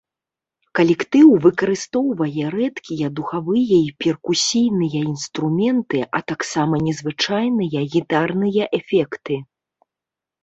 Калектыў 0.77 1.27
выкарыстоўвае 1.43 2.45
рэдкія 2.55 3.07
духавыя 3.19 3.75
і 3.75 3.91
перкусійныя 4.05 4.99
інструменты, 5.11 5.99
а 6.19 6.21
таксама 6.31 6.75
незвычайныя 6.87 7.79
гітарныя 7.97 8.63
эфекты. 8.79 9.33